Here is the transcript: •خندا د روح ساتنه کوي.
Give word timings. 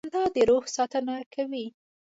•خندا 0.03 0.23
د 0.35 0.37
روح 0.49 0.63
ساتنه 0.75 1.15
کوي. 1.33 1.65